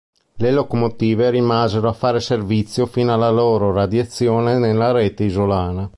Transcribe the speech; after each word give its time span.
Le 0.37 0.49
locomotive 0.49 1.29
rimasero 1.29 1.87
a 1.87 1.93
fare 1.93 2.19
servizio 2.21 2.87
fino 2.87 3.13
alla 3.13 3.29
loro 3.29 3.71
radiazione 3.71 4.57
nella 4.57 4.89
rete 4.91 5.25
isolana. 5.25 5.87